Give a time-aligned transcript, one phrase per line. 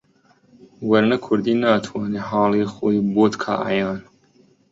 [0.89, 3.99] وەرنە کوردی ناتوانێ حاڵی خۆی بۆت کا عەیان